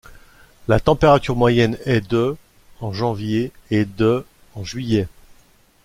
[0.67, 2.35] La température moyenne est de
[2.79, 5.07] en janvier et de en juillet.